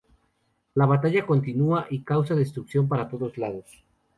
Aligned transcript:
La 0.73 0.87
batalla 0.87 1.27
continúa 1.27 1.85
y 1.91 2.01
causa 2.01 2.33
destrucción 2.33 2.87
por 2.87 3.07
todos 3.07 3.37
lados. 3.37 3.83